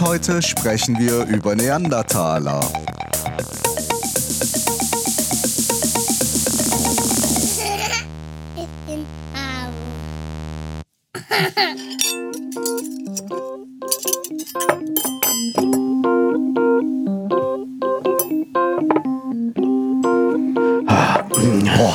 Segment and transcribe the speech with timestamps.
[0.00, 2.60] Heute sprechen wir über Neandertaler.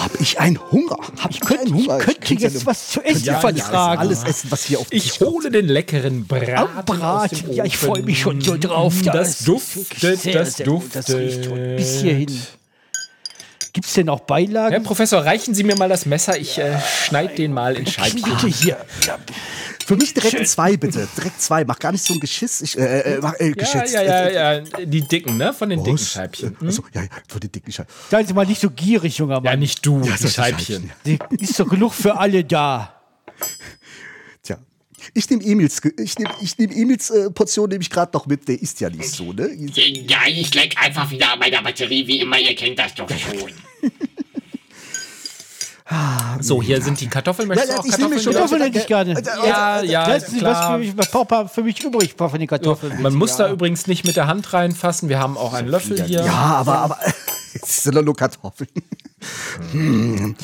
[0.03, 0.98] Boah, hab ich einen Hunger.
[1.20, 1.98] Hab ich könnte- einen Hunger.
[1.99, 4.02] ich könnte könnte jetzt eine- was zu essen ja, vertragen.
[4.02, 6.85] Alles essen, was hier auf Ich hole den leckeren Braten.
[6.85, 7.53] Braten.
[7.53, 8.94] Ja, ich freue mich schon so drauf.
[9.03, 10.84] Ja, Das ist duftet, sehr, das sehr gut.
[10.94, 11.77] Das riecht schon duftet.
[11.77, 12.41] bis hierhin.
[13.73, 14.72] Gibt es denn auch Beilagen?
[14.72, 16.38] Herr Professor, reichen Sie mir mal das Messer.
[16.38, 18.22] Ich äh, schneide den mal in Scheibchen.
[18.22, 18.78] Bitte hier.
[19.08, 19.17] Ja,
[19.86, 21.08] Für mich direkt zwei, bitte.
[21.17, 21.66] Direkt zwei.
[21.66, 22.62] Mach gar nicht so ein Geschiss.
[22.62, 23.92] Ich, äh, äh, mach, äh, Ja, Geschiss.
[23.94, 24.86] ja, ja, ja.
[24.86, 25.53] Die dicken, ne?
[25.53, 26.12] Von den dicken Was?
[26.12, 26.56] Scheibchen.
[26.66, 27.94] Ach so, ja, ja, für die dicken Scheibchen.
[28.09, 29.59] Seien Sie mal nicht so gierig, junger Ja, Mann.
[29.59, 30.92] nicht du, Ja, die das ist Scheibchen.
[31.06, 33.02] Die- Ist doch genug für alle da.
[34.42, 34.58] Tja.
[35.14, 38.47] Ich nehme Emils, ich nehm, ich nehm Emils äh, Portion nehme ich gerade noch mit.
[38.47, 39.50] Der ist ja nicht so, ne?
[39.53, 43.52] Ja, ich leck einfach wieder an meiner Batterie, wie immer, ihr kennt das doch schon.
[46.39, 47.48] So, hier sind die Kartoffeln.
[47.48, 48.23] Möchtest Ja, du auch ich nehme Kartoffeln?
[48.23, 49.23] schon- Kartoffeln ja, hätte ich gerne.
[49.45, 53.02] Ja, ja, Das ist was für mich, Papa für mich übrig von den Kartoffeln.
[53.02, 55.09] Man muss da übrigens nicht mit der Hand reinfassen.
[55.09, 56.23] Wir haben auch einen Löffel hier.
[56.23, 57.00] Ja, aber, aber
[57.53, 58.70] jetzt sind doch nur Kartoffeln.
[59.72, 60.36] Hm.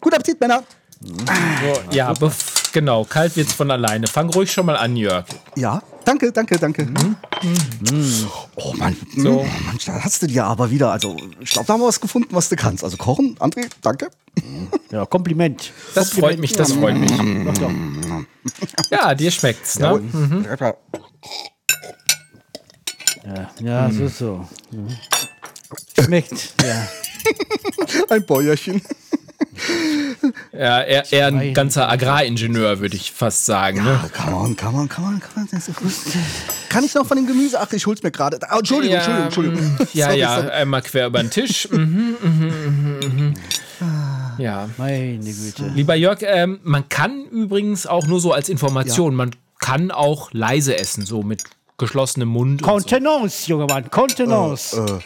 [0.00, 0.62] Guten Appetit, Männer.
[1.02, 3.04] So, ja, bef- genau.
[3.04, 4.06] Kalt wird's von alleine.
[4.06, 5.24] Fang ruhig schon mal an, Jörg.
[5.56, 6.86] Ja, danke, danke, danke.
[8.56, 9.22] Oh Mann, So.
[9.22, 9.36] so.
[9.66, 12.28] Mann, da hast du dir aber wieder, also ich glaube, da haben wir was gefunden,
[12.34, 12.84] was du kannst.
[12.84, 14.10] Also kochen, André, danke.
[14.90, 15.72] Ja, Kompliment.
[15.94, 17.10] Das freut mich, das freut mich.
[17.10, 17.70] Doch.
[18.90, 20.00] Ja, dir schmeckt's, ne?
[20.12, 20.46] Mhm.
[23.24, 24.48] Ja, ja so, so.
[24.70, 24.96] Mhm.
[26.02, 26.88] Schmeckt, ja.
[28.08, 28.80] Ein Bäuerchen.
[30.52, 33.84] Ja, er, er ein ganzer Agraringenieur, würde ich fast sagen.
[33.84, 34.00] Ne?
[34.02, 34.88] Man, kann man, kann man,
[35.20, 35.48] kann man.
[35.52, 35.92] Das ist gut.
[36.68, 37.58] Kann ich noch von dem Gemüse?
[37.60, 38.38] Ach, ich hol's mir gerade.
[38.48, 39.88] Ah, Entschuldigung, Ja, Entschuldigung, Entschuldigung.
[39.92, 40.48] Ja, Sorry, ja, sorry.
[40.50, 41.68] einmal quer über den Tisch.
[41.72, 42.52] Mhm, mhm,
[43.00, 43.34] mhm, mhm.
[44.38, 44.68] Ja.
[44.76, 45.68] Meine Güte.
[45.74, 50.78] Lieber Jörg, ähm, man kann übrigens auch nur so als Information, man kann auch leise
[50.78, 51.42] essen, so mit
[51.78, 52.62] geschlossenem Mund.
[52.62, 52.72] und so.
[52.72, 54.76] Contenance, junger Mann, Contenance.
[54.76, 54.98] Äh,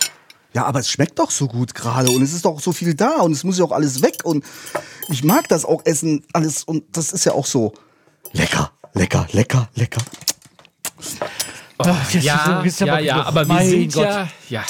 [0.54, 3.20] Ja, aber es schmeckt doch so gut gerade und es ist doch so viel da
[3.20, 4.44] und es muss ja auch alles weg und
[5.08, 7.74] ich mag das auch essen, alles und das ist ja auch so
[8.32, 10.00] lecker, lecker, lecker, lecker.
[11.78, 13.26] Ach, jetzt Ja, ja, ja, genug.
[13.26, 14.04] aber wir sind Gott.
[14.04, 14.64] ja, ja,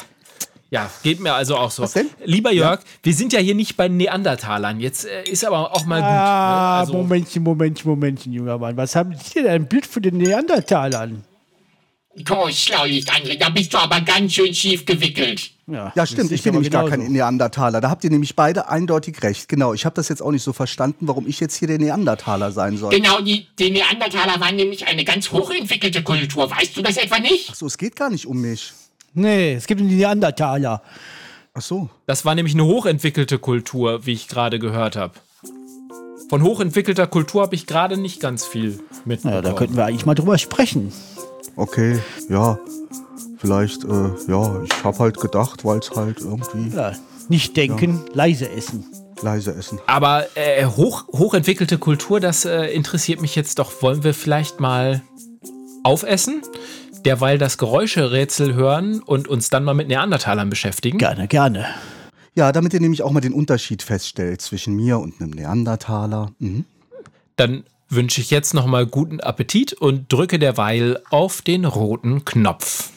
[0.70, 1.82] ja, geht mir also auch so.
[1.82, 2.08] Was denn?
[2.24, 4.80] Lieber Jörg, wir sind ja hier nicht bei Neandertalern.
[4.80, 6.08] Jetzt äh, ist aber auch mal gut.
[6.08, 6.80] Ah, ne?
[6.80, 8.76] Also, Momentchen, Momentchen, Momentchen, junger Mann.
[8.76, 11.24] Was haben Sie denn ein Bild für den Neandertalern?
[12.30, 15.50] Oh, Schlaulicht, André, da bist du aber ganz schön schief gewickelt.
[15.66, 17.80] Ja, stimmt, ich bin nämlich gar kein Neandertaler.
[17.80, 19.48] Da habt ihr nämlich beide eindeutig recht.
[19.48, 22.52] Genau, ich habe das jetzt auch nicht so verstanden, warum ich jetzt hier der Neandertaler
[22.52, 22.90] sein soll.
[22.90, 26.50] Genau, die, die Neandertaler waren nämlich eine ganz hochentwickelte Kultur.
[26.50, 27.48] Weißt du das etwa nicht?
[27.50, 28.72] Ach so, es geht gar nicht um mich.
[29.14, 30.82] Nee, es gibt die Neandertaler.
[31.54, 31.88] Ach so.
[32.06, 35.14] das war nämlich eine hochentwickelte Kultur, wie ich gerade gehört habe.
[36.28, 39.34] Von hochentwickelter Kultur habe ich gerade nicht ganz viel mitbekommen.
[39.34, 40.92] Ja, da könnten wir eigentlich mal drüber sprechen.
[41.56, 41.98] Okay,
[42.28, 42.58] ja.
[43.38, 46.92] Vielleicht, äh, ja, ich habe halt gedacht, weil es halt irgendwie Ja,
[47.28, 48.84] nicht denken, leise essen.
[49.22, 49.78] leise essen.
[49.86, 53.82] Aber äh, hoch, hochentwickelte Kultur, das äh, interessiert mich jetzt doch.
[53.82, 55.02] Wollen wir vielleicht mal
[55.82, 56.42] aufessen?
[57.04, 60.96] Derweil das Geräuscherätsel hören und uns dann mal mit Neandertalern beschäftigen?
[60.96, 61.66] Gerne, gerne.
[62.34, 66.32] Ja, damit ihr nämlich auch mal den Unterschied feststellt zwischen mir und einem Neandertaler.
[66.38, 66.64] Mhm.
[67.36, 67.64] Dann
[67.94, 72.90] wünsche ich jetzt noch mal guten Appetit und drücke derweil auf den roten Knopf.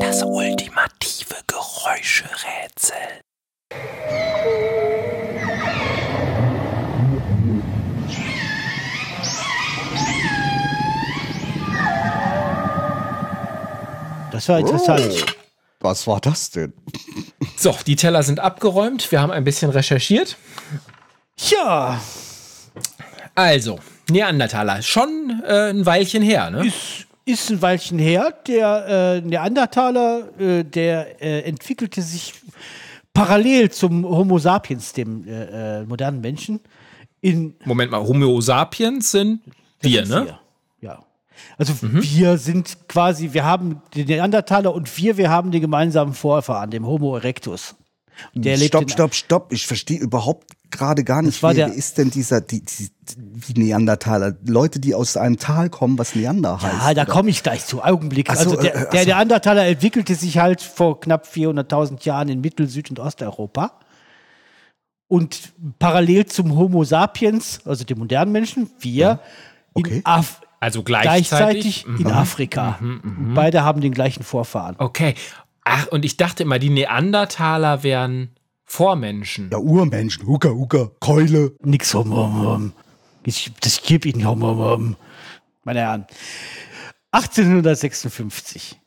[0.00, 2.96] Das ultimative Geräuscherätsel.
[14.32, 15.36] Das war interessant.
[15.80, 16.72] Was war das denn?
[17.56, 19.12] So, die Teller sind abgeräumt.
[19.12, 20.36] Wir haben ein bisschen recherchiert.
[21.44, 22.00] Tja,
[23.34, 26.64] Also, Neandertaler, schon äh, ein Weilchen her, ne?
[26.64, 28.32] ist, ist ein Weilchen her.
[28.46, 32.34] Der äh, Neandertaler, äh, der äh, entwickelte sich
[33.12, 36.60] parallel zum Homo sapiens, dem äh, äh, modernen Menschen,
[37.20, 39.40] in Moment mal, Homo sapiens sind
[39.80, 40.38] wir, ne?
[40.80, 41.00] Ja.
[41.58, 46.70] Also wir sind quasi, wir haben den Neandertaler und wir, wir haben den gemeinsamen Vorfahren,
[46.70, 47.74] dem Homo erectus.
[48.34, 49.52] Der stopp, stopp, stopp.
[49.52, 52.88] Ich verstehe überhaupt gerade gar nicht, war wer, der- wer ist denn dieser, die, die,
[53.52, 54.34] die Neandertaler?
[54.46, 56.74] Leute, die aus einem Tal kommen, was Neander heißt.
[56.82, 57.82] Ja, da komme ich gleich zu.
[57.82, 58.28] Augenblick.
[58.32, 59.08] So, also der, äh, der so.
[59.08, 63.72] Neandertaler entwickelte sich halt vor knapp 400.000 Jahren in Mittel-, Süd- und Osteuropa.
[65.08, 69.20] Und parallel zum Homo sapiens, also dem modernen Menschen, wir
[69.74, 69.96] Okay.
[69.98, 71.28] in Af Also gleichzeitig.
[71.84, 72.78] gleichzeitig in Afrika.
[72.80, 74.76] Und Beide haben den gleichen Vorfahren.
[74.78, 75.14] Okay.
[75.64, 78.30] Ach, und ich dachte immer, die Neandertaler wären
[78.64, 79.50] Vormenschen.
[79.50, 81.54] Ja, Urmenschen, Huka, Huka, Keule.
[81.62, 82.72] Nix hum, hum, hum.
[83.24, 84.96] Ich, das gib Ihnen hum, hum, hum.
[85.64, 86.06] Meine Herren.
[87.12, 88.80] 1856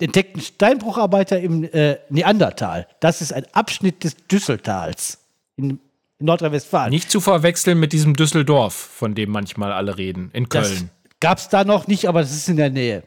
[0.00, 2.86] entdeckten Steinbrucharbeiter im äh, Neandertal.
[3.00, 5.18] Das ist ein Abschnitt des Düsseltals
[5.56, 5.78] in,
[6.18, 6.90] in Nordrhein-Westfalen.
[6.90, 10.90] Nicht zu verwechseln mit diesem Düsseldorf, von dem manchmal alle reden, in Köln.
[11.20, 13.02] gab es da noch nicht, aber das ist in der Nähe.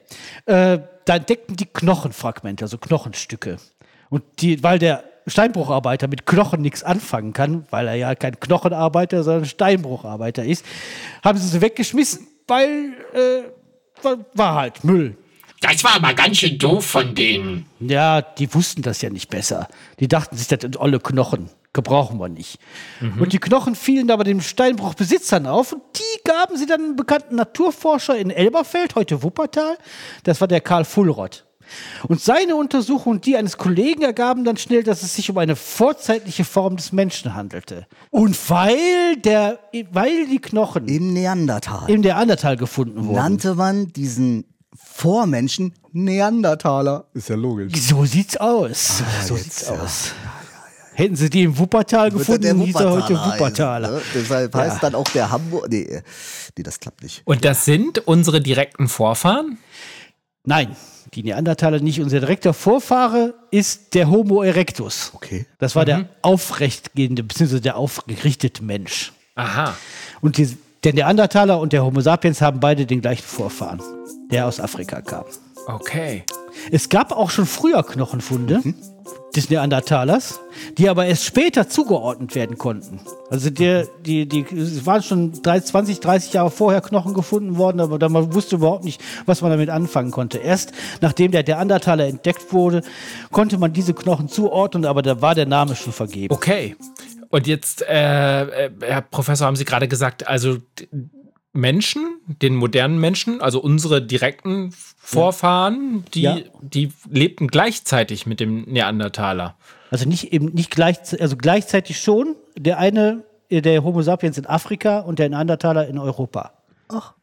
[0.46, 3.58] Äh, da entdeckten die Knochenfragmente, also Knochenstücke.
[4.10, 9.24] Und die, weil der Steinbrucharbeiter mit Knochen nichts anfangen kann, weil er ja kein Knochenarbeiter,
[9.24, 10.66] sondern Steinbrucharbeiter ist,
[11.24, 15.16] haben sie sie weggeschmissen, weil äh, war, war halt Müll.
[15.62, 17.66] Das war aber ganz schön doof von denen.
[17.80, 19.70] Ja, die wussten das ja nicht besser.
[20.00, 21.50] Die dachten sich, das sind olle Knochen.
[21.74, 22.60] Gebrauchen wir nicht.
[23.20, 27.36] Und die Knochen fielen aber den Steinbruchbesitzern auf und die gaben sie dann einem bekannten
[27.36, 29.78] Naturforscher in Elberfeld, heute Wuppertal.
[30.24, 31.46] Das war der Karl Fullrott.
[32.08, 35.56] Und seine Untersuchung und die eines Kollegen ergaben dann schnell, dass es sich um eine
[35.56, 37.88] vorzeitliche Form des Menschen handelte.
[38.12, 39.60] Und weil, der,
[39.92, 43.16] weil die Knochen Im Neandertal im Neandertal gefunden wurden.
[43.16, 47.06] nannte man diesen Vormenschen Neandertaler.
[47.14, 47.74] Ist ja logisch.
[47.80, 49.02] So sieht's aus.
[49.26, 49.74] so jetzt, sieht's ja.
[50.94, 53.88] Hätten sie die im Wuppertal gefunden, hieß er heute Wuppertaler.
[53.94, 54.04] heißen, ne?
[54.14, 55.68] Deshalb heißt dann auch der Hamburg.
[55.70, 56.02] Nee,
[56.58, 57.22] nee, das klappt nicht.
[57.26, 59.58] Und das sind unsere direkten Vorfahren?
[60.46, 60.76] Nein,
[61.14, 62.02] die Neandertaler nicht.
[62.02, 65.12] Unser direkter Vorfahre ist der Homo erectus.
[65.14, 65.46] Okay.
[65.60, 69.14] Das war der aufrechtgehende, beziehungsweise der aufgerichtete Mensch.
[69.36, 69.76] Aha.
[70.22, 73.82] Und die, der Neandertaler und der Homo sapiens haben beide den gleichen Vorfahren,
[74.32, 75.26] der aus Afrika kam.
[75.68, 76.24] Okay.
[76.72, 78.62] Es gab auch schon früher Knochenfunde
[79.36, 80.40] des Neandertalers,
[80.78, 83.00] die aber erst später zugeordnet werden konnten.
[83.30, 87.80] Also der, die, die, es waren schon 30, 20, 30 Jahre vorher Knochen gefunden worden,
[87.80, 90.38] aber man wusste überhaupt nicht, was man damit anfangen konnte.
[90.38, 90.72] Erst
[91.02, 92.82] nachdem der Neandertaler entdeckt wurde,
[93.32, 96.34] konnte man diese Knochen zuordnen, aber da war der Name schon vergeben.
[96.34, 96.76] Okay.
[97.30, 100.58] Und jetzt, äh, äh, Herr Professor, haben Sie gerade gesagt, also
[101.54, 106.38] Menschen, den modernen Menschen, also unsere direkten Vorfahren, die, Ja.
[106.62, 109.56] die lebten gleichzeitig mit dem Neandertaler.
[109.92, 112.36] Also nicht eben nicht gleich, also gleichzeitig schon.
[112.58, 116.54] Der eine, äh, der Homo sapiens in Afrika und der Neandertaler in Europa.
[116.90, 117.14] Ach.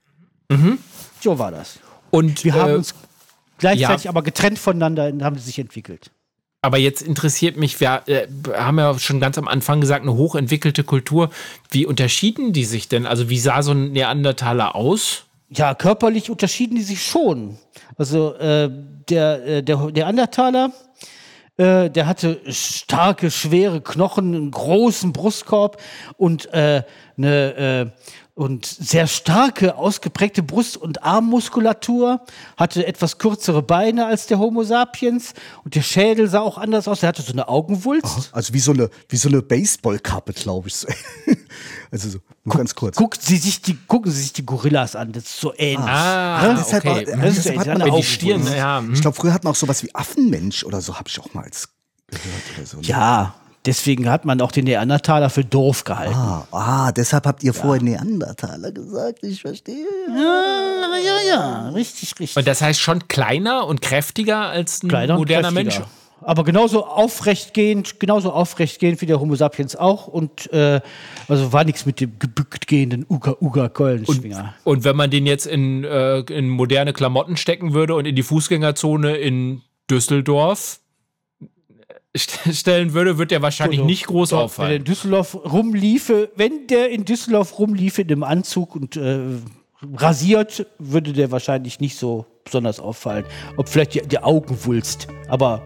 [1.21, 1.79] So war das.
[2.11, 2.95] Und Wir haben äh, uns
[3.59, 4.11] gleichzeitig ja.
[4.11, 6.11] aber getrennt voneinander haben sie sich entwickelt.
[6.63, 10.85] Aber jetzt interessiert mich, wir äh, haben ja schon ganz am Anfang gesagt, eine hochentwickelte
[10.85, 11.31] Kultur.
[11.71, 13.07] Wie unterschieden die sich denn?
[13.07, 15.25] Also wie sah so ein Neandertaler aus?
[15.49, 17.59] Ja, körperlich unterschieden die sich schon.
[17.97, 18.71] Also äh,
[19.09, 20.71] der, äh, der Neandertaler,
[21.57, 25.81] äh, der hatte starke, schwere Knochen, einen großen Brustkorb
[26.19, 26.83] und äh,
[27.17, 27.87] eine äh,
[28.41, 32.23] und sehr starke, ausgeprägte Brust- und Armmuskulatur,
[32.57, 37.03] hatte etwas kürzere Beine als der Homo sapiens und der Schädel sah auch anders aus.
[37.03, 38.31] Er hatte so eine Augenwulst.
[38.33, 40.75] Also wie so eine, wie so eine Baseballkappe, glaube ich.
[40.75, 40.89] so.
[41.91, 42.97] also so, nur ganz kurz.
[42.97, 45.81] Guckt sie sich die, gucken Sie sich die Gorillas an, das ist so ähnlich.
[45.87, 47.07] Ah, deshalb okay.
[47.09, 48.79] war- Das ist deshalb ja hat man eine auch die Stirn, ja.
[48.79, 48.95] hm.
[48.95, 51.45] Ich glaube, früher hat man auch sowas wie Affenmensch oder so, habe ich auch mal
[51.45, 51.69] als
[52.09, 52.25] gehört
[52.57, 52.77] oder so.
[52.79, 52.83] ne?
[52.85, 53.35] Ja,
[53.67, 56.15] deswegen hat man auch den Neandertaler für doof gehalten.
[56.15, 59.23] Ah, ah, deshalb habt ihr vorher Neandertaler gesagt.
[59.23, 59.87] Ich verstehe.
[60.09, 62.37] Ja, ja, ja, richtig, richtig.
[62.37, 65.81] Und das heißt schon kleiner und kräftiger als ein Kleiner und moderner kräftiger.
[65.81, 65.91] Mensch.
[66.23, 70.07] Aber genauso aufrechtgehend, genauso aufrechtgehend wie der Homo sapiens auch.
[70.07, 70.81] Und äh,
[71.29, 74.55] also war nichts mit dem gebückt gehenden Uga Uga Keulenschwinger.
[74.65, 78.23] Und wenn man den jetzt in, äh, in moderne Klamotten stecken würde und in die
[78.23, 80.81] Fußgängerzone in Düsseldorf
[82.17, 84.77] stellen würde, wird der wahrscheinlich nicht groß Doch, Wenn der auffallen.
[84.79, 89.21] in Düsseldorf rumliefe, wenn der in Düsseldorf rumliefe in einem Anzug und äh,
[89.95, 93.25] rasiert, würde der wahrscheinlich nicht so besonders auffallen.
[93.57, 95.09] Ob vielleicht die, die Augenwulst.
[95.29, 95.63] Aber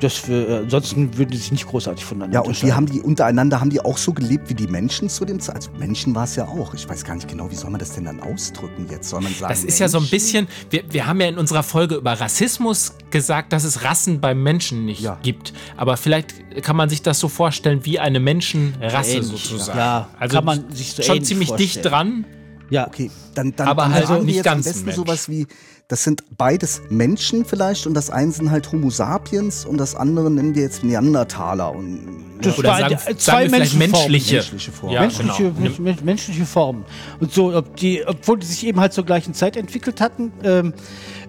[0.00, 2.74] das für, äh, ansonsten würden die sich nicht großartig voneinander Ja, und unterscheiden.
[2.76, 5.56] haben die untereinander, haben die auch so gelebt wie die Menschen zu dem Zeit?
[5.56, 6.74] Also Menschen war es ja auch.
[6.74, 9.08] Ich weiß gar nicht genau, wie soll man das denn dann ausdrücken jetzt?
[9.08, 11.62] Soll man sagen, Das ist ja so ein bisschen, wir, wir haben ja in unserer
[11.62, 15.18] Folge über Rassismus gesagt, dass es Rassen beim Menschen nicht Ja.
[15.22, 15.52] gibt.
[15.76, 19.78] Aber vielleicht kann man sich das so vorstellen wie eine Menschenrasse Ähnlich, sozusagen.
[19.78, 20.08] ja.
[20.18, 21.92] also Kann man sich so schon ziemlich dicht vorstellen.
[21.92, 22.24] dran.
[22.70, 22.86] Ja.
[22.86, 24.96] Okay, dann, dann, Aber dann halt sagen wir nicht jetzt am besten Mensch.
[24.96, 25.46] sowas wie,
[25.88, 30.30] das sind beides Menschen vielleicht und das eine sind halt Homo sapiens und das andere
[30.30, 34.10] nennen wir jetzt Neandertaler und Das Oder sagen, äh, sagen wir vielleicht Menschenformen.
[34.12, 34.34] menschliche.
[34.36, 34.92] menschliche Form.
[34.92, 35.60] Ja, menschliche, genau.
[35.60, 36.84] men- men- menschliche Formen.
[37.20, 40.72] Und so, ob die, obwohl die sich eben halt zur gleichen Zeit entwickelt hatten, ähm,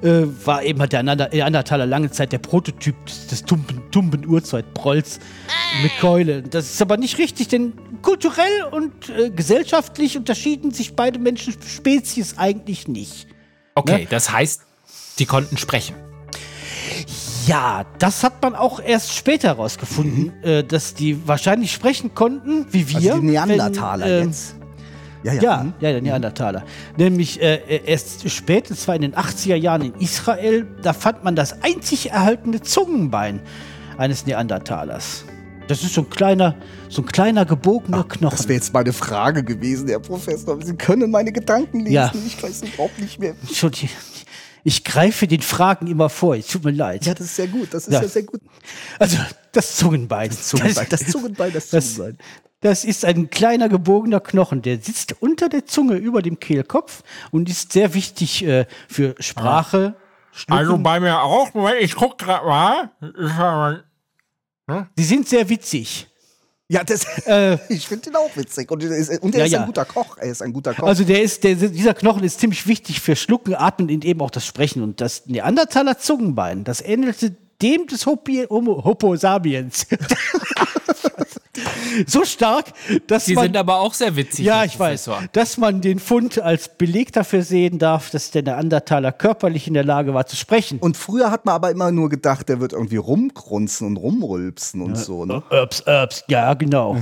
[0.05, 2.95] äh, war eben halt der Neander- Neandertaler lange Zeit der Prototyp
[3.29, 5.19] des, tumben, tumben Urzeitprolls
[5.81, 6.41] mit Keule.
[6.43, 12.87] Das ist aber nicht richtig, denn kulturell und äh, gesellschaftlich unterschieden sich beide Menschenspezies eigentlich
[12.87, 13.27] nicht.
[13.75, 14.07] Okay, Ne?
[14.09, 14.61] das heißt,
[15.19, 15.95] die konnten sprechen.
[17.47, 22.89] Ja, das hat man auch erst später herausgefunden, äh, dass die wahrscheinlich sprechen konnten, wie
[22.89, 22.95] wir.
[23.13, 24.55] Also die Neandertaler wenn, ähm, jetzt.
[25.25, 25.41] Ja, ja.
[25.41, 25.73] Ja, mhm.
[25.79, 26.63] ja, der Neandertaler.
[26.97, 31.35] Nämlich äh, erst spät, und zwar in den 80er Jahren in Israel, da fand man
[31.35, 33.41] das einzig erhaltene Zungenbein
[33.97, 35.25] eines Neandertalers.
[35.67, 36.55] Das ist so ein kleiner,
[36.89, 38.37] so ein kleiner gebogener Knochen.
[38.37, 40.61] Das wäre jetzt meine Frage gewesen, Herr Professor.
[40.63, 41.93] Sie können meine Gedanken lesen.
[41.93, 42.11] Ja.
[42.27, 43.33] Ich weiß überhaupt nicht mehr.
[43.41, 43.89] Entschuldigung,
[44.63, 46.35] ich greife den Fragen immer vor.
[46.35, 47.03] Es tut mir leid.
[47.07, 47.69] Ja, das ist sehr gut.
[47.71, 48.01] Das ist Ja.
[48.03, 48.41] ja, sehr gut.
[48.99, 49.17] Also,
[49.51, 50.29] das Zungenbein.
[50.31, 52.17] Zungenbein, das Zungenbein, das Das, Zungenbein.
[52.17, 57.49] das ist ein kleiner gebogener Knochen, der sitzt unter der Zunge über dem Kehlkopf und
[57.49, 59.95] ist sehr wichtig äh, für Sprache.
[60.31, 60.53] Schlucken.
[60.59, 61.53] Also bei mir auch.
[61.53, 62.89] Moment, ich guck grad mal.
[63.23, 63.83] Ich habe-
[64.97, 66.07] Sie sind sehr witzig.
[66.67, 68.69] Ja, das, Äh, ich finde ihn auch witzig.
[68.71, 69.59] Und, er ist- und er Ja, ist ja.
[69.59, 70.17] ein guter Koch.
[70.17, 70.87] Er ist ein guter Koch.
[70.87, 74.31] Also der ist, der, dieser Knochen ist ziemlich wichtig für Schlucken, Atmen und eben auch
[74.31, 74.81] das Sprechen.
[74.81, 79.85] Und das Neandertaler Zungenbein, das ähnelte dem des Hopi, Homo, Homo sapiens.
[82.07, 82.73] so stark,
[83.07, 84.45] dass Die man, sind aber auch sehr witzig.
[84.45, 85.27] ja, ich weiß, Professor.
[85.33, 89.83] dass man den Fund als Beleg dafür sehen darf, dass der Neandertaler körperlich in der
[89.85, 90.79] Lage war zu sprechen.
[90.79, 94.97] und früher hat man aber immer nur gedacht, der wird irgendwie rumgrunzen und rumrülpsen und
[94.97, 95.25] so.
[95.25, 95.43] Ne?
[95.49, 96.97] Ups, ups, ja, genau.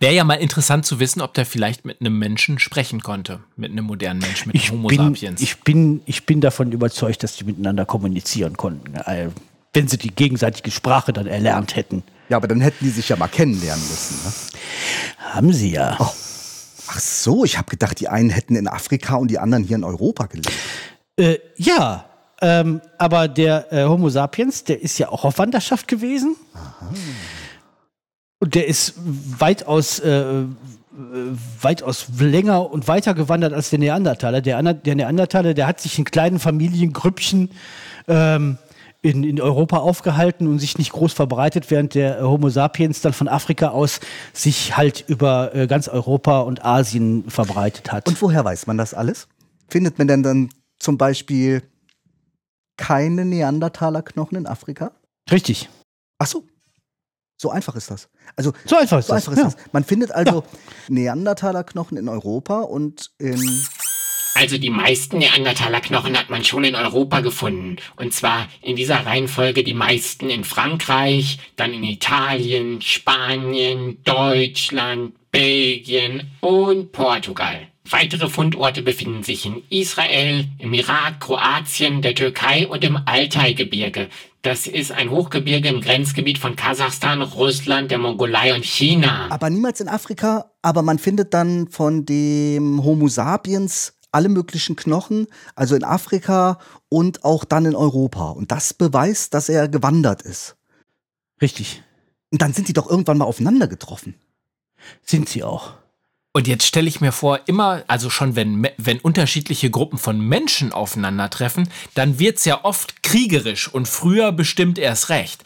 [0.00, 3.38] Wäre ja mal interessant zu wissen, ob der vielleicht mit einem Menschen sprechen konnte.
[3.54, 5.40] Mit einem modernen Menschen, mit Ich einem Homo bin, sapiens.
[5.40, 8.94] ich, bin, ich bin davon überzeugt, dass die miteinander kommunizieren konnten.
[8.96, 9.28] Äh,
[9.72, 12.02] Wenn sie die gegenseitige Sprache dann erlernt hätten.
[12.28, 14.16] Ja, aber dann hätten die sich ja mal kennenlernen müssen.
[14.24, 14.32] Ne?
[15.34, 15.96] Haben sie ja.
[15.98, 19.84] Ach so, ich habe gedacht, die einen hätten in Afrika und die anderen hier in
[19.84, 20.52] Europa gelebt.
[21.16, 22.04] Äh, ja,
[22.42, 26.36] ähm, aber der äh, Homo sapiens, der ist ja auch auf Wanderschaft gewesen.
[28.40, 28.94] Und der ist
[29.38, 30.46] weitaus, äh, äh,
[31.60, 34.40] weitaus länger und weiter gewandert als der Neandertaler.
[34.40, 37.50] Der, der Neandertaler, der hat sich in kleinen Familiengrüppchen
[38.08, 38.58] ähm,
[39.02, 43.12] in, in Europa aufgehalten und sich nicht groß verbreitet, während der äh, Homo sapiens dann
[43.12, 44.00] von Afrika aus
[44.32, 48.06] sich halt über äh, ganz Europa und Asien verbreitet hat.
[48.08, 49.26] Und woher weiß man das alles?
[49.68, 51.62] Findet man denn dann zum Beispiel
[52.76, 54.92] keine Neandertaler-Knochen in Afrika?
[55.30, 55.68] Richtig.
[56.18, 56.44] Ach so.
[57.36, 58.08] So einfach ist das.
[58.36, 59.22] Also, So einfach ist so das.
[59.28, 59.44] einfach ist ja.
[59.44, 59.72] das.
[59.72, 60.44] Man findet also
[60.88, 63.34] Neandertaler-Knochen in Europa und in.
[64.34, 67.76] Also die meisten Neandertaler-Knochen hat man schon in Europa gefunden.
[67.96, 76.30] Und zwar in dieser Reihenfolge die meisten in Frankreich, dann in Italien, Spanien, Deutschland, Belgien
[76.40, 77.68] und Portugal.
[77.88, 84.08] Weitere Fundorte befinden sich in Israel, im Irak, Kroatien, der Türkei und im Altai-Gebirge.
[84.42, 89.26] Das ist ein Hochgebirge im Grenzgebiet von Kasachstan, Russland, der Mongolei und China.
[89.30, 95.26] Aber niemals in Afrika, aber man findet dann von dem Homo sapiens alle möglichen Knochen,
[95.54, 98.30] also in Afrika und auch dann in Europa.
[98.30, 100.56] Und das beweist, dass er gewandert ist.
[101.40, 101.82] Richtig.
[102.30, 104.14] Und dann sind die doch irgendwann mal aufeinander getroffen.
[105.04, 105.72] Sind sie auch.
[106.34, 110.72] Und jetzt stelle ich mir vor, immer, also schon wenn, wenn unterschiedliche Gruppen von Menschen
[110.72, 115.44] aufeinandertreffen, dann wird's ja oft kriegerisch und früher bestimmt erst recht.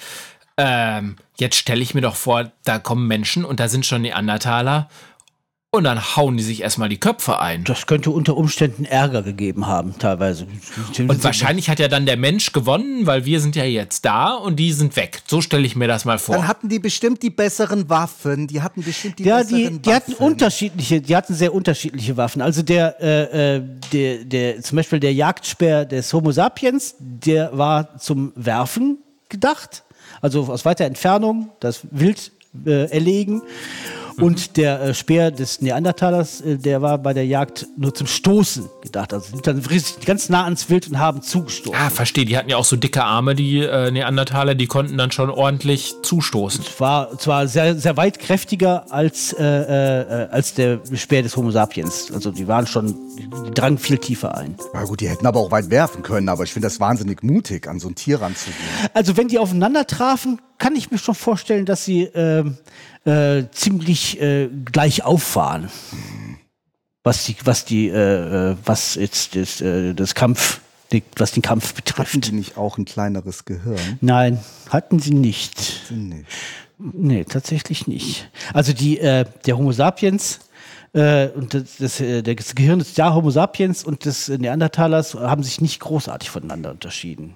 [0.57, 4.89] Ähm, jetzt stelle ich mir doch vor, da kommen Menschen und da sind schon Neandertaler
[5.77, 7.65] und dann hauen die sich erstmal die Köpfe ein.
[7.65, 10.47] Das könnte unter Umständen Ärger gegeben haben, teilweise.
[10.99, 14.57] Und wahrscheinlich hat ja dann der Mensch gewonnen, weil wir sind ja jetzt da und
[14.57, 15.23] die sind weg.
[15.27, 16.37] So stelle ich mir das mal vor.
[16.37, 18.47] Dann hatten die bestimmt die besseren Waffen.
[18.47, 20.27] Die hatten bestimmt die ja, besseren die, die hatten Waffen.
[20.27, 22.43] unterschiedliche, die hatten sehr unterschiedliche Waffen.
[22.43, 27.99] Also der, äh, äh, der, der, zum Beispiel der Jagdspeer des Homo sapiens, der war
[27.99, 29.85] zum Werfen gedacht,
[30.21, 32.33] also aus weiter Entfernung das Wild
[32.65, 33.43] äh, erlegen.
[34.21, 38.69] Und der äh, Speer des Neandertalers, äh, der war bei der Jagd nur zum Stoßen
[38.83, 39.13] gedacht.
[39.13, 41.79] Also sind dann richtig ganz nah ans Wild und haben zugestoßen.
[41.79, 42.25] Ah, verstehe.
[42.25, 45.95] Die hatten ja auch so dicke Arme, die äh, Neandertaler, die konnten dann schon ordentlich
[46.03, 46.65] zustoßen.
[46.79, 52.11] war zwar sehr, sehr weit kräftiger als, äh, äh, als der Speer des Homo sapiens.
[52.13, 54.57] Also die waren schon, die drangen viel tiefer ein.
[54.73, 57.69] Na gut, die hätten aber auch weit werfen können, aber ich finde das wahnsinnig mutig,
[57.69, 58.57] an so ein Tier ranzugehen.
[58.95, 62.57] Also wenn die aufeinander trafen, kann ich mir schon vorstellen, dass sie ähm,
[63.07, 65.71] äh, ziemlich äh, gleich auffahren.
[67.03, 70.61] was die, was die, äh, äh, was jetzt das, äh, das Kampf,
[70.91, 72.27] die, was den Kampf Hatten betrifft.
[72.27, 73.99] die nicht auch ein kleineres Gehirn?
[74.01, 75.83] Nein, hatten sie nicht.
[75.91, 76.25] Nee.
[76.79, 78.29] Nee, tatsächlich nicht.
[78.53, 80.41] Also die, äh, der Homo sapiens
[80.93, 85.61] und das, das, äh, das Gehirn des ja, Homo sapiens und des Neandertalers haben sich
[85.61, 87.35] nicht großartig voneinander unterschieden.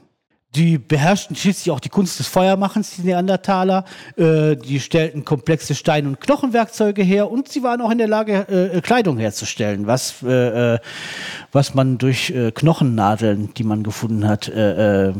[0.56, 3.84] Die beherrschten schließlich auch die Kunst des Feuermachens, die Neandertaler.
[4.16, 8.48] Äh, die stellten komplexe Stein- und Knochenwerkzeuge her und sie waren auch in der Lage,
[8.48, 10.78] äh, Kleidung herzustellen, was, äh, äh,
[11.52, 15.14] was man durch äh, Knochennadeln, die man gefunden hat, äh, äh,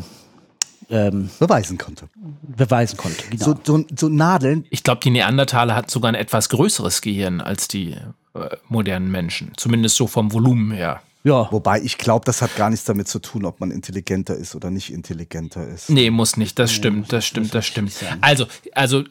[0.90, 2.08] ähm, Beweisen konnte.
[2.42, 3.22] beweisen konnte.
[3.30, 3.44] Genau.
[3.44, 7.68] So, so, so Nadeln, Ich glaube, die Neandertaler hatten sogar ein etwas größeres Gehirn als
[7.68, 7.92] die
[8.34, 9.52] äh, modernen Menschen.
[9.56, 11.00] Zumindest so vom Volumen her.
[11.24, 11.48] Ja.
[11.50, 14.70] wobei ich glaube, das hat gar nichts damit zu tun, ob man intelligenter ist oder
[14.70, 15.90] nicht intelligenter ist.
[15.90, 16.58] Nee, muss nicht.
[16.58, 17.92] Das stimmt, das stimmt, das stimmt.
[18.20, 19.04] Also, also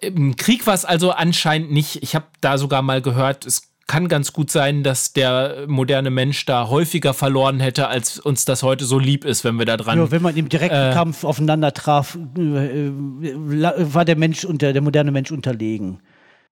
[0.00, 2.02] im Krieg war es also anscheinend nicht.
[2.02, 6.44] Ich habe da sogar mal gehört, es kann ganz gut sein, dass der moderne Mensch
[6.44, 9.98] da häufiger verloren hätte, als uns das heute so lieb ist, wenn wir da dran.
[9.98, 14.74] Ja, wenn man im direkten Äh, Kampf aufeinander traf, äh, äh, war der Mensch unter
[14.74, 16.00] der moderne Mensch unterlegen.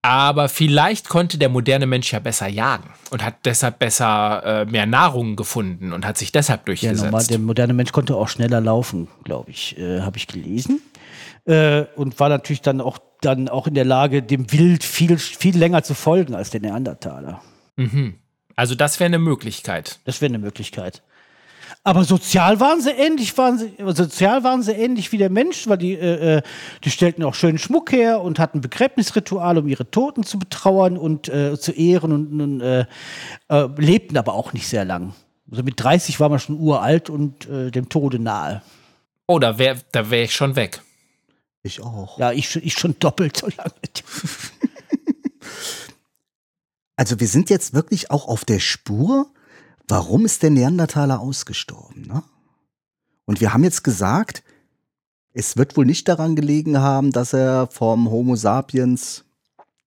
[0.07, 4.87] Aber vielleicht konnte der moderne Mensch ja besser jagen und hat deshalb besser äh, mehr
[4.87, 7.03] Nahrung gefunden und hat sich deshalb Ja, durchgesetzt.
[7.03, 10.81] normal, der moderne Mensch konnte auch schneller laufen, glaube ich, äh, habe ich gelesen.
[11.45, 15.59] Äh, und war natürlich dann auch, dann auch in der Lage, dem Wild viel, viel
[15.59, 17.43] länger zu folgen als der Neandertaler.
[18.55, 19.99] also das wäre eine Möglichkeit.
[20.05, 21.03] Das wäre eine Möglichkeit.
[21.87, 25.79] Aber sozial waren sie ähnlich, waren sie, sozial waren sie ähnlich wie der Mensch, weil
[25.79, 26.43] die, äh, äh,
[26.83, 31.29] die stellten auch schönen Schmuck her und hatten Begräbnisrituale, um ihre Toten zu betrauern und
[31.29, 32.87] äh, zu ehren und, und äh,
[33.49, 35.15] äh, lebten aber auch nicht sehr lang.
[35.49, 38.63] Also mit 30 war man schon uralt und äh, dem Tode nahe.
[39.29, 40.83] Oh, da wäre da wär ich schon weg.
[41.63, 42.19] Ich auch.
[42.19, 43.71] Ja, ich, ich schon doppelt so lange.
[46.99, 49.27] Also wir sind jetzt wirklich auch auf der Spur,
[49.89, 52.07] warum ist der Neandertaler ausgestorben?
[52.07, 52.23] Ne?
[53.25, 54.43] Und wir haben jetzt gesagt,
[55.33, 59.25] es wird wohl nicht daran gelegen haben, dass er vom Homo sapiens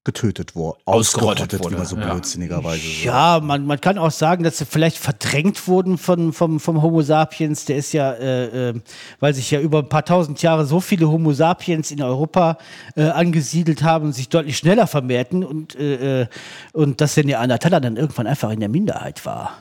[0.05, 2.11] getötet wurde, Ausgerottet ausgerottet, wurde, wie man so ja.
[2.11, 3.03] blödsinnigerweise sagt.
[3.03, 7.01] Ja, man, man kann auch sagen, dass sie vielleicht verdrängt wurden von, vom, vom Homo
[7.01, 7.65] sapiens.
[7.65, 8.81] Der ist ja, äh, äh,
[9.19, 12.57] weil sich ja über ein paar tausend Jahre so viele Homo sapiens in Europa
[12.95, 16.27] äh, angesiedelt haben und sich deutlich schneller vermehrten und, äh, äh,
[16.73, 19.57] und dass der Neandertaler dann irgendwann einfach in der Minderheit war.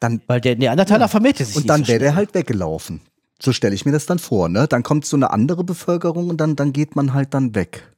[0.00, 3.00] Dann, Weil der Neandertaler vermehrte sich und dann wäre der halt weggelaufen.
[3.40, 4.48] So stelle ich mir das dann vor.
[4.48, 4.66] Ne?
[4.66, 7.90] Dann kommt so eine andere Bevölkerung und dann, dann geht man halt dann weg.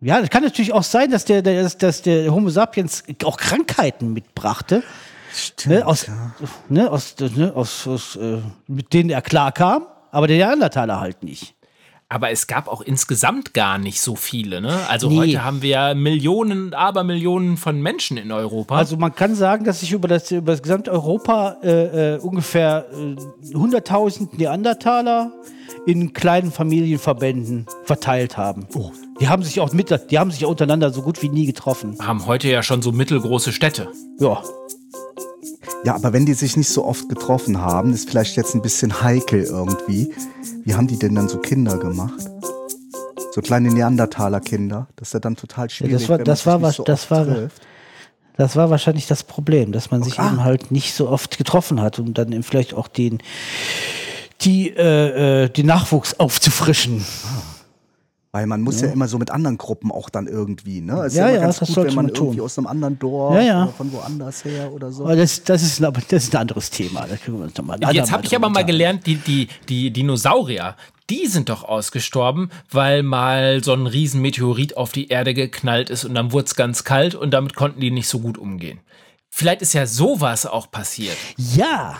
[0.00, 3.36] Ja, das kann natürlich auch sein, dass der, der, dass, dass der Homo sapiens auch
[3.36, 4.82] Krankheiten mitbrachte.
[5.66, 6.06] Ne, aus,
[6.68, 11.54] ne, aus, ne, aus, aus, äh, mit denen er klarkam, aber der Neandertaler halt nicht.
[12.12, 14.60] Aber es gab auch insgesamt gar nicht so viele.
[14.60, 14.76] Ne?
[14.88, 15.16] Also Nee.
[15.18, 18.76] heute haben wir ja Millionen, Abermillionen von Menschen in Europa.
[18.76, 22.86] Also man kann sagen, dass sich über das, über das gesamte Europa äh, äh, ungefähr
[22.92, 25.30] äh, 100.000 Neandertaler
[25.86, 28.66] in kleinen Familienverbänden verteilt haben.
[29.20, 31.96] Die haben sich auch mit, die haben sich untereinander so gut wie nie getroffen.
[32.00, 33.88] haben heute ja schon so mittelgroße Städte.
[34.18, 34.42] Ja.
[35.84, 39.02] Ja, aber wenn die sich nicht so oft getroffen haben, ist vielleicht jetzt ein bisschen
[39.02, 40.12] heikel irgendwie.
[40.64, 42.20] Wie haben die denn dann so Kinder gemacht?
[43.32, 44.88] So kleine Neandertaler-Kinder.
[44.96, 45.94] Das ist ja dann total schwierig.
[45.94, 47.62] das war- das war was- so das war- trifft.
[48.36, 50.28] Das war wahrscheinlich das Problem, dass man sich Ah.
[50.28, 53.18] eben halt nicht so oft getroffen hat, um dann eben vielleicht auch den,
[54.42, 57.04] die, äh, äh, den Nachwuchs aufzufrischen.
[58.32, 58.88] Weil man muss ja.
[58.92, 61.00] immer so mit anderen Gruppen auch dann irgendwie, ne?
[61.00, 62.26] Es ist Ja, immer ja, ganz das gut, sollte wenn man man tun.
[62.28, 63.62] irgendwie aus einem anderen Dorf Ja, ja.
[63.64, 65.02] oder von woanders her oder so.
[65.04, 67.06] Aber das, das, ist, ein- das ist ein anderes Thema.
[67.08, 69.48] Da können wir uns noch mal ein Jetzt habe ich aber mal gelernt, die, die,
[69.68, 70.76] die Dinosaurier,
[71.10, 76.14] die sind doch ausgestorben, weil mal so ein Riesenmeteorit auf die Erde geknallt ist und
[76.14, 78.78] dann wurde es ganz kalt und damit konnten die nicht so gut umgehen.
[79.28, 81.16] Vielleicht ist ja sowas auch passiert.
[81.36, 81.96] Ja,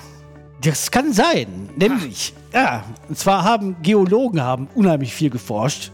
[0.62, 1.70] das kann sein.
[1.76, 5.92] Nämlich, ja, und zwar haben Geologen haben unheimlich viel geforscht.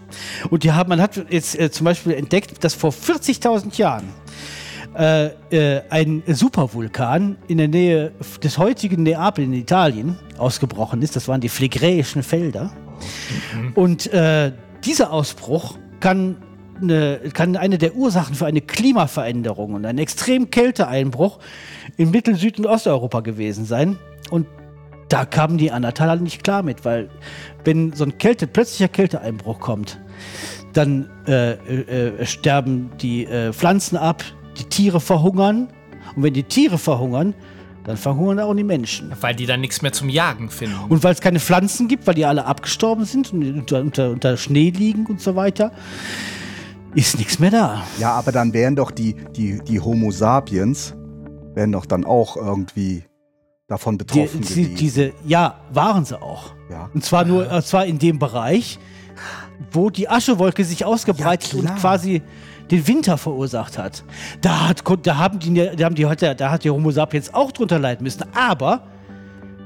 [0.50, 4.04] Und die haben, man hat jetzt äh, zum Beispiel entdeckt, dass vor 40.000 Jahren
[4.96, 11.16] äh, äh, ein Supervulkan in der Nähe des heutigen Neapel in Italien ausgebrochen ist.
[11.16, 12.72] Das waren die Phlegräischen Felder.
[13.74, 14.52] Und äh,
[14.84, 16.36] dieser Ausbruch kann
[16.80, 21.40] eine, kann eine der Ursachen für eine Klimaveränderung und einen extremen Kälteeinbruch
[21.98, 23.98] in Mittel-, Süd- und Osteuropa gewesen sein.
[24.30, 24.46] Und
[25.08, 27.08] da kamen die Anataler nicht klar mit, weil
[27.64, 30.00] wenn so ein Kälte, plötzlicher Kälteeinbruch kommt,
[30.72, 34.22] dann äh, äh, äh, sterben die äh, Pflanzen ab,
[34.58, 35.68] die Tiere verhungern.
[36.14, 37.34] Und wenn die Tiere verhungern,
[37.84, 39.12] dann verhungern auch die Menschen.
[39.20, 40.76] Weil die dann nichts mehr zum Jagen finden.
[40.88, 44.36] Und weil es keine Pflanzen gibt, weil die alle abgestorben sind und unter, unter, unter
[44.36, 45.72] Schnee liegen und so weiter,
[46.94, 47.82] ist nichts mehr da.
[47.98, 50.94] Ja, aber dann wären doch die, die, die Homo sapiens,
[51.54, 53.04] wären doch dann auch irgendwie
[53.68, 54.74] davon Die, betroffen die, gewesen.
[54.76, 56.52] diese, ja, waren sie auch.
[56.70, 56.88] ja.
[56.94, 58.78] Und zwar nur, äh, zwar in dem Bereich,
[59.72, 62.22] wo die Aschewolke sich ausgebreitet Ja, und quasi
[62.70, 64.04] den Winter verursacht hat.
[64.40, 67.52] Da hat, da haben die, da haben die heute, da hat die Homo sapiens auch
[67.52, 68.24] drunter leiden müssen.
[68.34, 68.82] Aber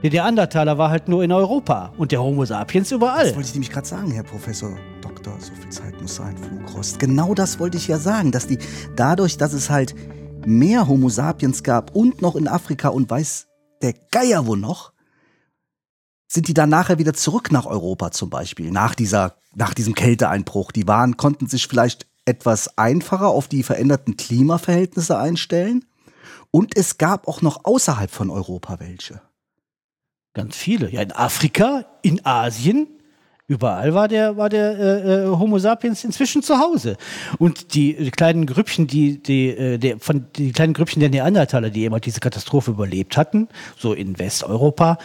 [0.03, 3.27] der Neandertaler war halt nur in Europa und der Homo sapiens Das überall.
[3.35, 4.71] wollte ich nämlich gerade sagen, Herr Professor
[5.03, 6.99] Doktor, so viel Zeit muss sein, Flugrost.
[6.99, 8.59] Genau das wollte ich ja sagen, dass die
[8.97, 9.95] dadurch, dass es halt
[10.47, 13.47] mehr Homo sapiens gab und noch in Afrika und weiß
[13.83, 14.93] der Geier wo noch,
[16.29, 20.71] sind die dann nachher wieder zurück nach Europa zum Beispiel, nach, dieser, nach diesem Kälteeinbruch.
[20.71, 25.85] Die waren, konnten sich vielleicht etwas einfacher auf die veränderten Klimaverhältnisse einstellen.
[26.53, 29.21] Und es gab auch noch außerhalb von Europa welche.
[30.33, 30.90] Ganz viele.
[30.90, 32.87] Ja, in Afrika, in Asien,
[33.51, 36.97] überall war der, war der äh, äh, Homo sapiens inzwischen zu Hause.
[37.37, 41.71] Und die, äh, kleinen Grüppchen, die, die, äh, der, von, die kleinen Grüppchen der Neandertaler,
[41.71, 44.99] die immer diese Katastrophe überlebt hatten, so in Westeuropa,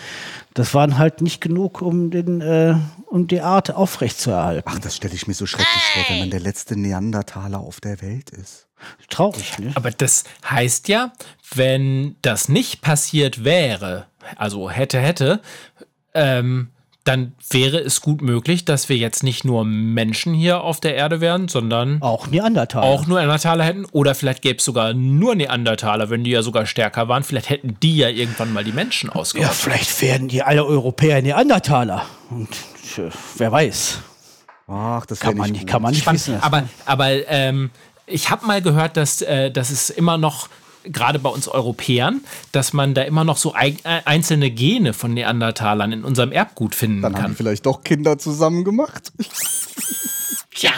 [0.54, 2.76] das waren halt nicht genug, um, den, äh,
[3.08, 4.72] um die Art aufrechtzuerhalten.
[4.72, 8.00] Ach, das stelle ich mir so schrecklich vor, wenn man der letzte Neandertaler auf der
[8.04, 8.68] Welt ist.
[9.10, 9.72] Traurig, ne?
[9.74, 11.14] Aber das heißt ja,
[11.56, 14.06] wenn das nicht passiert wäre,
[14.36, 15.42] also hätte, hätte,
[16.14, 16.70] ähm,
[17.06, 21.22] dann wäre es gut möglich, dass wir jetzt nicht nur Menschen hier auf der Erde
[21.22, 22.86] wären, sondern Auch Neandertaler.
[22.86, 23.86] auch nur Neandertaler hätten.
[23.92, 27.24] Oder vielleicht gäbe es sogar nur Neandertaler, wenn die ja sogar stärker waren.
[27.24, 29.54] Vielleicht hätten die ja irgendwann mal die Menschen ja, ausgerottet.
[29.56, 32.06] vielleicht werden die alle Europäer Neandertaler.
[32.30, 32.50] Und
[33.38, 34.00] wer weiß.
[34.68, 35.70] Ach, das Kann man nicht nicht, gut.
[35.72, 36.22] kann man nicht Spannend.
[36.22, 36.42] wissen.
[36.42, 37.70] Aber, aber ähm,
[38.08, 40.50] ich habe mal gehört, dass, äh, dass es immer noch,
[40.88, 42.22] gerade bei uns Europäern,
[42.52, 43.74] dass man da immer noch so äh,
[44.06, 47.32] einzelne Gene von Neandertalern in unserem Erbgut finden Dann haben kann.
[47.32, 49.12] die vielleicht doch Kinder zusammen gemacht.
[50.52, 50.72] Tja,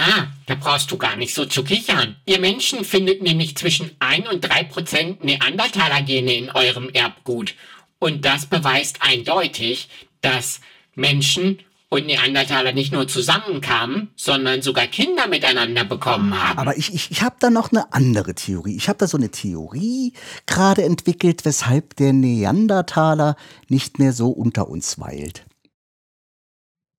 [0.48, 2.15] da brauchst du gar nicht so zu kichern.
[2.26, 7.54] Ihr Menschen findet nämlich zwischen 1 und 3 Prozent Neandertaler-Gene in eurem Erbgut.
[8.00, 9.89] Und das beweist eindeutig,
[10.22, 10.62] dass
[10.96, 16.60] Menschen und Neandertaler nicht nur zusammenkamen, sondern sogar Kinder miteinander bekommen haben.
[16.60, 18.76] Aber ich, ich, ich habe da noch eine andere Theorie.
[18.76, 20.13] Ich habe da so eine Theorie
[20.45, 23.36] gerade entwickelt, weshalb der Neandertaler
[23.69, 25.45] nicht mehr so unter uns weilt.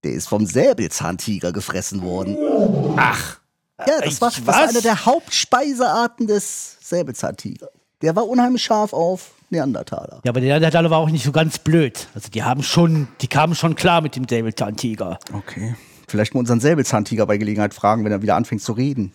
[0.05, 2.37] Der ist vom Säbelzahntiger gefressen worden.
[2.97, 3.41] Ach,
[3.87, 4.71] Ja, das war, das war was?
[4.71, 7.69] eine der Hauptspeisearten des Säbelzahntigers.
[8.01, 10.21] Der war unheimlich scharf auf Neandertaler.
[10.25, 12.09] Ja, aber der Neandertaler war auch nicht so ganz blöd.
[12.15, 15.19] Also die haben schon, die kamen schon klar mit dem Säbelzahntiger.
[15.33, 15.75] Okay.
[16.07, 19.13] Vielleicht mal unseren Säbelzahntiger bei Gelegenheit fragen, wenn er wieder anfängt zu reden.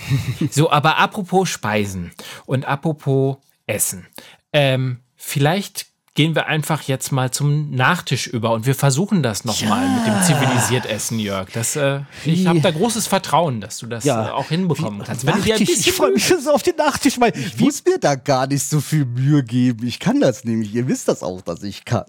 [0.50, 2.12] so, aber apropos Speisen
[2.46, 4.06] und apropos Essen.
[4.52, 9.84] Ähm, vielleicht gehen wir einfach jetzt mal zum Nachtisch über und wir versuchen das nochmal
[9.96, 11.48] mit dem zivilisiert Essen, Jörg.
[11.52, 14.28] Das, äh, ich Wie- habe da großes Vertrauen, dass du das Ja.
[14.28, 15.24] äh, auch hinbekommen kannst.
[15.24, 17.18] Dir ein Nachtisch, ich freue mich schon so auf den Nachtisch.
[17.20, 19.84] Weil, Ich wie, muss mir da gar nicht so viel Mühe geben.
[19.84, 20.72] Ich kann das nämlich.
[20.72, 22.04] Ihr wisst das auch, dass ich kann.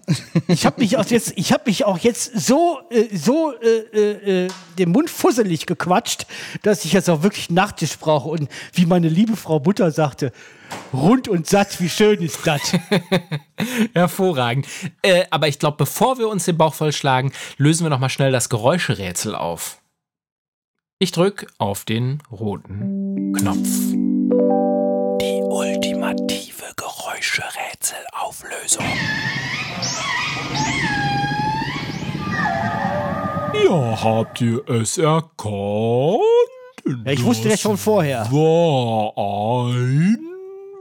[0.46, 3.66] ich habe mich auch jetzt, ich habe mich auch jetzt so, äh, so äh,
[3.98, 6.26] äh, äh, den Mund fusselig gequatscht,
[6.62, 8.28] dass ich jetzt auch wirklich Nachtisch brauche.
[8.28, 10.30] Und wie meine liebe Frau Mutter sagte,
[10.92, 12.72] rund und satt, wie schön ist das?
[13.94, 14.66] Hervorragend.
[15.02, 18.30] Äh, aber ich glaube, bevor wir uns den Bauch vollschlagen, lösen wir noch mal schnell
[18.32, 19.80] das Geräuscherätsel auf.
[20.98, 23.68] Ich drück auf den roten Knopf.
[25.20, 28.84] Die ultimative Geräuscherätselauflösung.
[33.64, 36.20] Ja, habt ihr es erkannt?
[37.04, 38.30] Ich wusste das schon vorher.
[38.30, 39.12] war
[39.66, 40.25] ein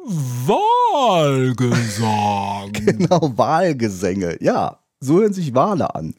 [0.05, 2.71] Wahlgesang.
[2.73, 4.37] Genau, Wahlgesänge.
[4.41, 6.15] Ja, so hören sich Wale an.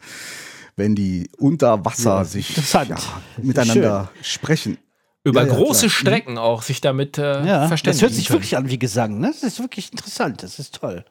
[0.76, 2.90] Wenn die unter Wasser sich interessant.
[2.90, 2.96] ja,
[3.42, 4.78] miteinander sprechen.
[5.24, 5.90] Über Ja, ja, große klar.
[5.90, 8.36] Strecken auch sich damit äh, Ja, das verständigen hört sich können.
[8.40, 9.18] wirklich an wie Gesang.
[9.18, 9.28] Ne?
[9.28, 10.42] Das ist wirklich interessant.
[10.42, 11.04] Das ist toll.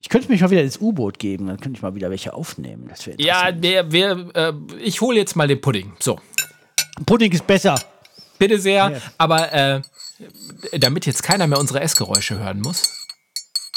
[0.00, 2.88] Ich könnte mich mal wieder ins U-Boot geben, dann könnte ich mal wieder welche aufnehmen.
[2.90, 4.52] Das Ja, der, wer, äh,
[4.82, 5.94] ich hole jetzt mal den Pudding.
[5.98, 6.20] So,
[7.06, 7.80] Pudding ist besser.
[8.38, 9.00] bitte sehr.
[9.16, 9.80] Aber äh,
[10.72, 13.06] damit jetzt keiner mehr unsere Essgeräusche hören muss,